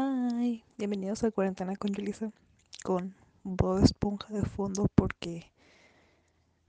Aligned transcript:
Hi, 0.00 0.62
bienvenidos 0.76 1.24
a 1.24 1.32
Cuarentena 1.32 1.74
con 1.74 1.92
Julissa, 1.92 2.30
con 2.84 3.16
Bob 3.42 3.82
Esponja 3.82 4.32
de 4.32 4.42
fondo 4.42 4.86
porque 4.94 5.50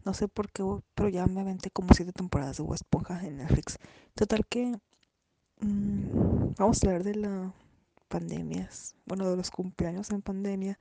no 0.04 0.16
sé 0.16 0.28
por 0.28 0.52
qué, 0.52 0.64
pero 0.96 1.10
ya 1.10 1.28
me 1.28 1.42
aventé 1.42 1.70
como 1.70 1.94
siete 1.94 2.12
temporadas 2.12 2.58
de 2.58 2.64
Bob 2.64 2.74
Esponja 2.74 3.24
en 3.24 3.38
Netflix. 3.38 3.78
Total 4.16 4.48
que 4.48 4.80
mmm, 5.60 6.56
vamos 6.58 6.84
a 6.84 6.88
hablar 6.88 7.04
de 7.04 7.16
las 7.18 7.54
pandemias, 8.08 8.96
bueno, 9.06 9.30
de 9.30 9.38
los 9.38 9.52
cumpleaños 9.52 10.10
en 10.10 10.24
pandemia, 10.24 10.80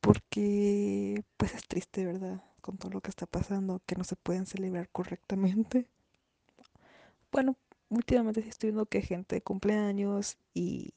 porque 0.00 1.22
pues 1.36 1.52
es 1.52 1.68
triste, 1.68 2.06
¿verdad? 2.06 2.42
Con 2.62 2.78
todo 2.78 2.92
lo 2.92 3.02
que 3.02 3.10
está 3.10 3.26
pasando, 3.26 3.82
que 3.84 3.96
no 3.96 4.04
se 4.04 4.16
pueden 4.16 4.46
celebrar 4.46 4.88
correctamente. 4.88 5.86
Bueno, 7.30 7.58
últimamente 7.90 8.40
sí 8.40 8.48
estoy 8.48 8.70
viendo 8.70 8.86
que 8.86 9.02
gente 9.02 9.42
cumple 9.42 9.76
años 9.76 10.38
y 10.54 10.94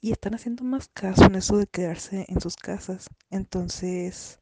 y 0.00 0.12
están 0.12 0.34
haciendo 0.34 0.64
más 0.64 0.88
caso 0.88 1.24
en 1.24 1.34
eso 1.34 1.56
de 1.56 1.66
quedarse 1.66 2.24
en 2.28 2.40
sus 2.40 2.56
casas. 2.56 3.08
Entonces, 3.30 4.40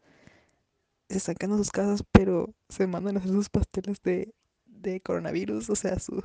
se 1.09 1.17
están 1.17 1.37
quedando 1.37 1.57
en 1.57 1.65
sus 1.65 1.73
casas, 1.73 2.05
pero 2.13 2.55
se 2.69 2.87
mandan 2.87 3.17
a 3.17 3.21
hacer 3.21 3.33
sus 3.33 3.49
pasteles 3.49 4.03
de, 4.03 4.33
coronavirus, 5.03 5.71
o 5.71 5.75
sea, 5.75 5.99
su, 5.99 6.23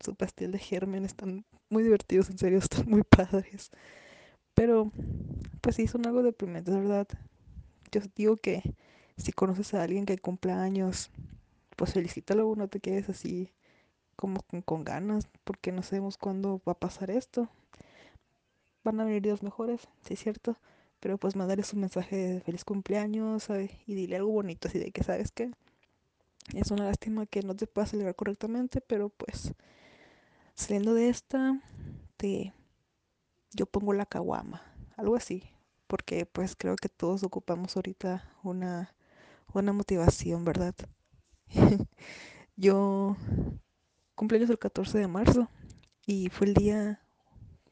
su 0.00 0.14
pastel 0.14 0.52
de 0.52 0.58
germen. 0.58 1.04
Están 1.04 1.44
muy 1.68 1.82
divertidos, 1.82 2.30
en 2.30 2.38
serio, 2.38 2.58
están 2.62 2.88
muy 2.88 3.02
padres. 3.02 3.70
Pero, 4.54 4.92
pues 5.60 5.76
sí, 5.76 5.86
son 5.86 6.06
algo 6.06 6.22
deprimentes, 6.22 6.74
¿verdad? 6.74 7.08
Yo 7.92 8.00
digo 8.14 8.36
que 8.36 8.62
si 9.16 9.32
conoces 9.32 9.74
a 9.74 9.82
alguien 9.82 10.06
que 10.06 10.18
cumpla 10.18 10.62
años, 10.62 11.10
pues 11.76 11.92
felicítalo, 11.92 12.54
no 12.56 12.68
te 12.68 12.80
quedes 12.80 13.08
así 13.08 13.52
como 14.16 14.42
con 14.64 14.84
ganas, 14.84 15.28
porque 15.44 15.72
no 15.72 15.82
sabemos 15.82 16.18
cuándo 16.18 16.62
va 16.66 16.72
a 16.72 16.78
pasar 16.78 17.10
esto 17.10 17.50
van 18.84 19.00
a 19.00 19.04
venir 19.04 19.22
días 19.22 19.42
mejores, 19.42 19.88
sí 20.02 20.14
es 20.14 20.20
cierto, 20.20 20.56
pero 21.00 21.18
pues 21.18 21.36
mandarles 21.36 21.72
un 21.72 21.80
mensaje 21.80 22.16
de 22.16 22.40
feliz 22.40 22.64
cumpleaños 22.64 23.48
y 23.86 23.94
dile 23.94 24.16
algo 24.16 24.30
bonito 24.30 24.68
así 24.68 24.78
de 24.78 24.92
que 24.92 25.02
sabes 25.02 25.32
que 25.32 25.50
es 26.54 26.70
una 26.70 26.84
lástima 26.84 27.26
que 27.26 27.42
no 27.42 27.54
te 27.54 27.66
puedas 27.66 27.90
celebrar 27.90 28.14
correctamente, 28.16 28.80
pero 28.80 29.08
pues 29.08 29.54
saliendo 30.54 30.94
de 30.94 31.08
esta, 31.08 31.60
te 32.16 32.52
yo 33.52 33.66
pongo 33.66 33.92
la 33.92 34.06
caguama, 34.06 34.62
algo 34.96 35.16
así, 35.16 35.42
porque 35.86 36.26
pues 36.26 36.54
creo 36.56 36.76
que 36.76 36.88
todos 36.88 37.22
ocupamos 37.22 37.76
ahorita 37.76 38.30
una, 38.42 38.94
una 39.52 39.72
motivación, 39.72 40.44
¿verdad? 40.44 40.74
yo 42.56 43.16
cumpleaños 44.14 44.50
el 44.50 44.58
14 44.58 44.98
de 44.98 45.08
marzo 45.08 45.48
y 46.06 46.28
fue 46.28 46.48
el 46.48 46.54
día 46.54 47.00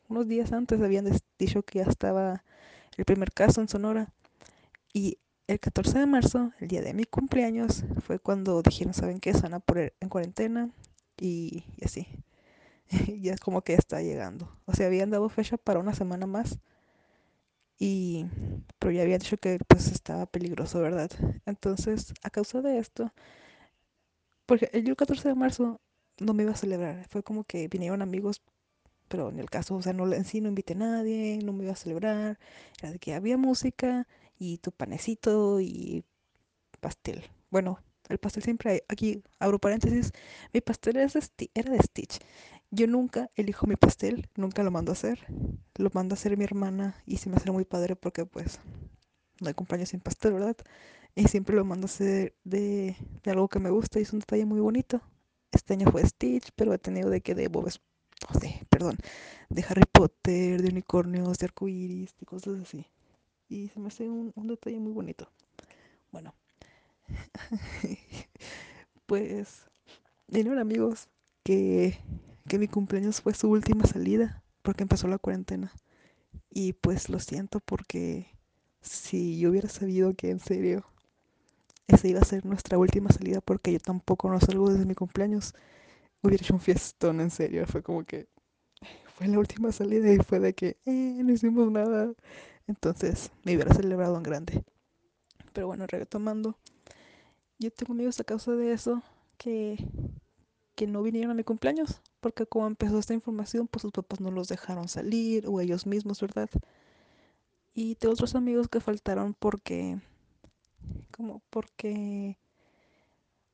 unos 0.08 0.28
días 0.28 0.52
antes 0.52 0.80
habían 0.80 1.08
dicho 1.38 1.62
que 1.62 1.80
ya 1.80 1.84
estaba 1.84 2.44
el 2.96 3.04
primer 3.04 3.32
caso 3.32 3.60
en 3.60 3.68
Sonora. 3.68 4.12
Y 4.92 5.18
el 5.46 5.60
14 5.60 5.98
de 6.00 6.06
marzo, 6.06 6.52
el 6.60 6.68
día 6.68 6.82
de 6.82 6.94
mi 6.94 7.04
cumpleaños, 7.04 7.84
fue 8.04 8.18
cuando 8.18 8.62
dijeron, 8.62 8.94
¿saben 8.94 9.20
qué? 9.20 9.32
Se 9.34 9.42
van 9.42 9.54
a 9.54 9.60
poner 9.60 9.94
en 10.00 10.08
cuarentena 10.08 10.70
y, 11.16 11.64
y 11.76 11.84
así. 11.84 12.06
ya 13.20 13.36
como 13.38 13.62
que 13.62 13.74
está 13.74 14.02
llegando. 14.02 14.50
O 14.66 14.74
sea, 14.74 14.86
habían 14.86 15.10
dado 15.10 15.28
fecha 15.28 15.56
para 15.56 15.80
una 15.80 15.94
semana 15.94 16.26
más. 16.26 16.58
Y, 17.78 18.26
pero 18.78 18.92
ya 18.92 19.02
habían 19.02 19.20
dicho 19.20 19.36
que 19.36 19.58
pues 19.68 19.88
estaba 19.88 20.26
peligroso, 20.26 20.80
¿verdad? 20.80 21.10
Entonces, 21.46 22.12
a 22.22 22.30
causa 22.30 22.60
de 22.60 22.78
esto, 22.78 23.12
porque 24.46 24.70
el 24.72 24.96
14 24.96 25.28
de 25.28 25.34
marzo 25.34 25.80
no 26.18 26.34
me 26.34 26.42
iba 26.42 26.52
a 26.52 26.56
celebrar. 26.56 27.06
Fue 27.08 27.22
como 27.22 27.44
que 27.44 27.68
vinieron 27.68 28.02
amigos 28.02 28.42
pero 29.08 29.30
en 29.30 29.38
el 29.38 29.50
caso, 29.50 29.74
o 29.76 29.82
sea, 29.82 29.92
no, 29.92 30.12
en 30.12 30.24
sí 30.24 30.40
no 30.40 30.48
invité 30.48 30.74
a 30.74 30.76
nadie, 30.76 31.38
no 31.44 31.52
me 31.52 31.64
iba 31.64 31.72
a 31.72 31.76
celebrar, 31.76 32.38
era 32.80 32.92
de 32.92 32.98
que 32.98 33.14
había 33.14 33.36
música 33.36 34.06
y 34.38 34.58
tu 34.58 34.72
panecito 34.72 35.60
y 35.60 36.04
pastel. 36.80 37.24
Bueno, 37.50 37.80
el 38.08 38.18
pastel 38.18 38.42
siempre 38.42 38.70
hay, 38.70 38.80
aquí 38.88 39.22
abro 39.38 39.58
paréntesis, 39.58 40.12
mi 40.52 40.60
pastel 40.60 40.96
era 40.96 41.10
de, 41.12 41.82
Stitch. 41.82 42.18
Yo 42.70 42.86
nunca 42.86 43.30
elijo 43.34 43.66
mi 43.66 43.76
pastel, 43.76 44.28
nunca 44.36 44.62
lo 44.62 44.70
mando 44.70 44.92
a 44.92 44.94
hacer, 44.94 45.26
lo 45.76 45.90
manda 45.92 46.14
a 46.14 46.16
hacer 46.16 46.36
mi 46.36 46.44
hermana 46.44 47.02
y 47.06 47.16
se 47.18 47.30
me 47.30 47.36
hace 47.36 47.50
muy 47.50 47.64
padre 47.64 47.96
porque 47.96 48.26
pues 48.26 48.60
no 49.40 49.48
hay 49.48 49.54
cumpleaños 49.54 49.90
sin 49.90 50.00
pastel, 50.00 50.34
¿verdad? 50.34 50.56
Y 51.14 51.28
siempre 51.28 51.56
lo 51.56 51.64
mando 51.64 51.86
a 51.86 51.90
hacer 51.90 52.36
de, 52.44 52.96
de 53.22 53.30
algo 53.30 53.48
que 53.48 53.58
me 53.58 53.70
gusta 53.70 53.98
y 53.98 54.02
es 54.02 54.12
un 54.12 54.20
detalle 54.20 54.44
muy 54.44 54.60
bonito. 54.60 55.00
Este 55.50 55.74
año 55.74 55.90
fue 55.90 56.06
Stitch, 56.06 56.50
pero 56.54 56.74
he 56.74 56.78
tenido 56.78 57.08
de 57.10 57.22
que 57.22 57.34
de 57.34 57.48
Bob 57.48 57.68
perdón, 58.68 58.96
de 59.48 59.64
Harry 59.68 59.84
Potter, 59.90 60.62
de 60.62 60.68
unicornios, 60.68 61.38
de 61.38 61.46
arcoíris, 61.46 62.14
de 62.18 62.26
cosas 62.26 62.60
así. 62.60 62.86
Y 63.48 63.68
se 63.68 63.80
me 63.80 63.88
hace 63.88 64.08
un, 64.08 64.32
un 64.34 64.46
detalle 64.46 64.78
muy 64.78 64.92
bonito. 64.92 65.28
Bueno, 66.12 66.34
pues 69.06 69.66
vinieron 70.26 70.58
amigos 70.58 71.08
que, 71.42 71.98
que 72.48 72.58
mi 72.58 72.68
cumpleaños 72.68 73.20
fue 73.20 73.34
su 73.34 73.50
última 73.50 73.86
salida 73.86 74.42
porque 74.62 74.82
empezó 74.82 75.08
la 75.08 75.18
cuarentena. 75.18 75.72
Y 76.50 76.74
pues 76.74 77.08
lo 77.08 77.18
siento 77.20 77.60
porque 77.60 78.26
si 78.80 79.38
yo 79.38 79.50
hubiera 79.50 79.68
sabido 79.68 80.14
que 80.14 80.30
en 80.30 80.40
serio 80.40 80.84
esa 81.86 82.08
iba 82.08 82.20
a 82.20 82.24
ser 82.24 82.44
nuestra 82.44 82.78
última 82.78 83.10
salida 83.10 83.40
porque 83.40 83.72
yo 83.72 83.80
tampoco 83.80 84.30
no 84.30 84.40
salgo 84.40 84.70
desde 84.70 84.86
mi 84.86 84.94
cumpleaños, 84.94 85.54
hubiera 86.22 86.42
hecho 86.42 86.54
un 86.54 86.60
fiestón 86.60 87.20
en 87.20 87.30
serio. 87.30 87.66
Fue 87.66 87.82
como 87.82 88.04
que 88.04 88.28
fue 89.16 89.26
la 89.28 89.38
última 89.38 89.72
salida 89.72 90.12
y 90.12 90.18
fue 90.18 90.38
de 90.38 90.54
que 90.54 90.76
eh, 90.86 91.20
no 91.24 91.32
hicimos 91.32 91.70
nada. 91.70 92.12
Entonces 92.66 93.30
me 93.44 93.54
hubiera 93.54 93.74
celebrado 93.74 94.16
en 94.16 94.22
grande. 94.22 94.64
Pero 95.52 95.66
bueno, 95.66 95.86
retomando, 95.88 96.56
yo 97.58 97.70
tengo 97.70 97.92
amigos 97.92 98.20
a 98.20 98.24
causa 98.24 98.52
de 98.52 98.72
eso 98.72 99.02
que, 99.38 99.76
que 100.76 100.86
no 100.86 101.02
vinieron 101.02 101.32
a 101.32 101.34
mi 101.34 101.44
cumpleaños. 101.44 102.00
Porque 102.20 102.46
como 102.46 102.66
empezó 102.66 102.98
esta 102.98 103.14
información, 103.14 103.66
pues 103.68 103.82
sus 103.82 103.92
papás 103.92 104.20
no 104.20 104.30
los 104.30 104.48
dejaron 104.48 104.88
salir 104.88 105.46
o 105.48 105.60
ellos 105.60 105.86
mismos, 105.86 106.20
¿verdad? 106.20 106.50
Y 107.74 107.94
tengo 107.96 108.12
otros 108.12 108.34
amigos 108.34 108.68
que 108.68 108.80
faltaron 108.80 109.34
porque, 109.34 110.00
como 111.12 111.42
porque, 111.50 112.36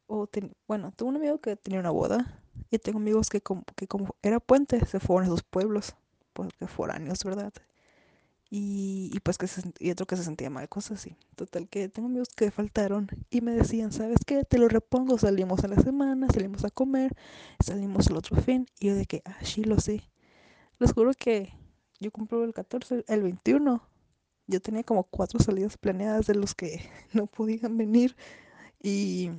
o 0.07 0.29
bueno, 0.67 0.93
tengo 0.97 1.11
un 1.11 1.17
amigo 1.17 1.39
que 1.41 1.57
tenía 1.57 1.81
una 1.81 1.91
boda 1.91 2.44
y 2.71 2.79
tengo 2.79 2.99
amigos 2.99 3.31
que 3.31 3.41
como, 3.41 3.65
que 3.77 3.87
como 3.87 4.17
era 4.23 4.41
puente, 4.41 4.85
se 4.87 5.01
fueron 5.01 5.27
a 5.27 5.31
sus 5.31 5.43
pueblos, 5.43 5.95
porque 6.33 6.67
foráneos, 6.67 7.23
¿verdad? 7.25 7.53
Y, 8.51 9.11
y 9.13 9.21
pues 9.21 9.39
que 9.39 9.47
se, 9.47 9.63
y 9.81 9.91
otro 9.91 10.07
que 10.07 10.17
se 10.17 10.25
sentía 10.25 10.51
mal, 10.51 10.69
cosas 10.69 11.01
así. 11.01 11.17
Total 11.35 11.69
que 11.69 11.89
tengo 11.89 12.09
amigos 12.09 12.29
que 12.37 12.51
faltaron 12.51 13.09
y 13.31 13.41
me 13.41 13.53
decían, 13.53 13.93
¿sabes 13.93 14.19
qué? 14.27 14.45
Te 14.45 14.59
lo 14.59 14.69
repongo, 14.69 15.19
salimos 15.19 15.65
a 15.65 15.69
la 15.69 15.81
semana, 15.81 16.29
salimos 16.33 16.65
a 16.65 16.71
comer, 16.71 17.17
salimos 17.65 18.07
el 18.09 18.17
otro 18.17 18.41
fin. 18.41 18.67
Y 18.79 18.89
yo 18.89 18.95
de 18.95 19.07
que, 19.07 19.23
ah, 19.25 19.39
sí, 19.43 19.65
lo 19.65 19.81
sé. 19.81 20.09
Les 20.79 20.93
juro 20.93 21.13
que 21.19 21.53
yo 22.01 22.11
cumplo 22.13 22.45
el 22.45 22.53
14, 22.53 23.05
el 23.09 23.23
21. 23.23 23.83
Yo 24.47 24.61
tenía 24.61 24.85
como 24.85 25.05
cuatro 25.05 25.41
salidas 25.41 25.77
planeadas 25.79 26.27
de 26.27 26.35
los 26.35 26.55
que 26.55 26.89
no 27.13 27.27
podían 27.27 27.77
venir 27.77 28.15
y, 28.83 29.31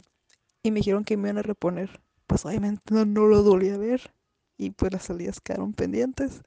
y 0.64 0.72
me 0.72 0.80
dijeron 0.80 1.04
que 1.06 1.16
me 1.16 1.30
iban 1.30 1.38
a 1.38 1.44
reponer 1.44 2.02
obviamente 2.44 2.94
no, 2.94 3.06
no 3.06 3.28
lo 3.28 3.44
volví 3.44 3.70
a 3.70 3.78
ver 3.78 4.12
y 4.58 4.72
pues 4.72 4.92
las 4.92 5.04
salidas 5.04 5.40
quedaron 5.42 5.74
pendientes. 5.74 6.42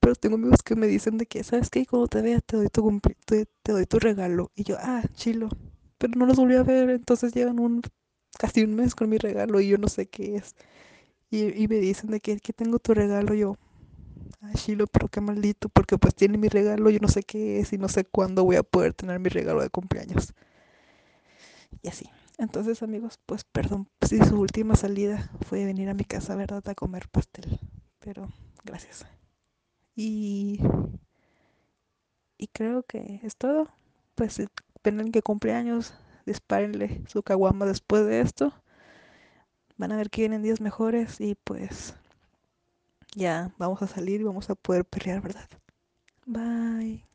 Pero 0.00 0.14
tengo 0.16 0.36
amigos 0.36 0.62
que 0.62 0.76
me 0.76 0.86
dicen 0.88 1.18
de 1.18 1.26
que, 1.26 1.44
¿sabes 1.44 1.70
qué? 1.70 1.86
Cuando 1.86 2.08
te 2.08 2.22
vea 2.22 2.40
te 2.40 2.56
doy 2.56 2.68
tu, 2.68 3.00
te, 3.26 3.46
te, 3.62 3.72
doy 3.72 3.86
tu 3.86 3.98
regalo. 4.00 4.50
Y 4.56 4.64
yo, 4.64 4.76
ah, 4.80 5.02
chilo. 5.14 5.48
Pero 5.98 6.14
no 6.16 6.26
los 6.26 6.36
volví 6.36 6.56
a 6.56 6.64
ver, 6.64 6.90
entonces 6.90 7.32
llevan 7.34 7.60
un 7.60 7.82
casi 8.38 8.62
un 8.64 8.74
mes 8.74 8.94
con 8.94 9.08
mi 9.08 9.18
regalo 9.18 9.60
y 9.60 9.68
yo 9.68 9.78
no 9.78 9.88
sé 9.88 10.06
qué 10.06 10.36
es. 10.36 10.56
Y, 11.30 11.62
y 11.62 11.68
me 11.68 11.76
dicen 11.76 12.10
de 12.10 12.20
que, 12.20 12.38
que 12.40 12.52
tengo 12.52 12.78
tu 12.80 12.94
regalo. 12.94 13.34
yo, 13.34 13.56
ah, 14.42 14.52
chilo, 14.54 14.86
pero 14.88 15.08
qué 15.08 15.20
maldito, 15.20 15.68
porque 15.68 15.98
pues 15.98 16.14
tiene 16.14 16.38
mi 16.38 16.48
regalo, 16.48 16.90
yo 16.90 17.00
no 17.00 17.08
sé 17.08 17.22
qué 17.22 17.60
es 17.60 17.72
y 17.72 17.78
no 17.78 17.88
sé 17.88 18.04
cuándo 18.04 18.44
voy 18.44 18.56
a 18.56 18.62
poder 18.64 18.94
tener 18.94 19.20
mi 19.20 19.28
regalo 19.28 19.62
de 19.62 19.70
cumpleaños. 19.70 20.34
Y 21.82 21.88
así. 21.88 22.08
Entonces, 22.42 22.82
amigos, 22.82 23.20
pues 23.24 23.44
perdón 23.44 23.88
si 24.04 24.18
su 24.18 24.40
última 24.40 24.74
salida 24.74 25.30
fue 25.46 25.64
venir 25.64 25.88
a 25.88 25.94
mi 25.94 26.02
casa, 26.04 26.34
¿verdad? 26.34 26.68
A 26.68 26.74
comer 26.74 27.08
pastel. 27.08 27.60
Pero 28.00 28.28
gracias. 28.64 29.06
Y, 29.94 30.58
y 32.38 32.48
creo 32.48 32.82
que 32.82 33.20
es 33.22 33.36
todo. 33.36 33.68
Pues 34.16 34.32
si 34.32 34.48
ven 34.82 35.12
que 35.12 35.22
cumpleaños, 35.22 35.94
dispárenle 36.26 37.04
su 37.06 37.22
caguama 37.22 37.64
después 37.64 38.04
de 38.06 38.20
esto. 38.22 38.52
Van 39.76 39.92
a 39.92 39.96
ver 39.96 40.10
que 40.10 40.22
vienen 40.22 40.42
días 40.42 40.60
mejores 40.60 41.20
y 41.20 41.36
pues 41.36 41.94
ya 43.14 43.54
vamos 43.56 43.82
a 43.82 43.86
salir 43.86 44.20
y 44.20 44.24
vamos 44.24 44.50
a 44.50 44.56
poder 44.56 44.84
pelear, 44.84 45.20
¿verdad? 45.20 45.48
Bye. 46.26 47.06